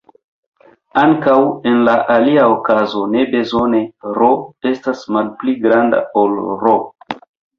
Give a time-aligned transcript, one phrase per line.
[1.01, 1.33] Ankaŭ,
[1.71, 3.81] en la alia okazo ne bezone
[4.17, 4.31] "r"
[4.71, 6.35] estas malpli granda ol
[6.65, 6.75] "R".